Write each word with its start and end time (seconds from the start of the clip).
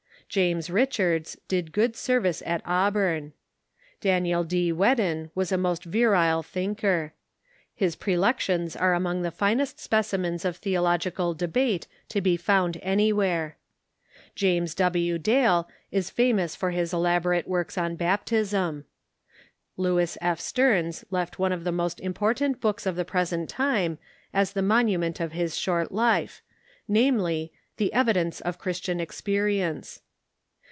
James 0.31 0.69
Richards 0.69 1.37
did 1.49 1.73
good 1.73 1.93
service 1.97 2.41
at 2.45 2.61
Auburn. 2.65 3.33
Daniel 3.99 4.45
D. 4.45 4.71
Whedon 4.71 5.29
was 5.35 5.51
a 5.51 5.57
most 5.57 5.83
virile 5.83 6.41
thinker. 6.41 7.13
His 7.75 7.97
prelections 7.97 8.77
are 8.77 8.93
among 8.93 9.23
the 9.23 9.29
finest 9.31 9.77
specimens 9.81 10.45
of 10.45 10.55
theological 10.55 11.33
debate 11.33 11.85
to 12.07 12.21
be 12.21 12.37
found 12.37 12.77
anywhere. 12.81 13.57
.James 14.33 14.73
W. 14.75 15.17
Dale 15.17 15.67
is 15.91 16.09
famous 16.09 16.55
for 16.55 16.71
his 16.71 16.93
elaborate 16.93 17.45
works 17.45 17.77
on 17.77 17.97
baptism. 17.97 18.85
Lewis 19.75 20.17
F. 20.21 20.39
Stearns 20.39 21.03
left 21.11 21.39
one 21.39 21.51
of 21.51 21.65
the 21.65 21.73
most 21.73 21.99
im 21.99 22.13
portant 22.13 22.61
books 22.61 22.85
of 22.85 22.95
the 22.95 23.03
present 23.03 23.49
time 23.49 23.97
as 24.33 24.53
the 24.53 24.61
monument 24.61 25.19
of 25.19 25.33
his 25.33 25.57
short 25.57 25.91
life— 25.91 26.41
namely, 26.87 27.51
"The 27.75 27.91
Evidence 27.91 28.39
of 28.39 28.57
Christian 28.59 29.01
Experience." 29.01 29.99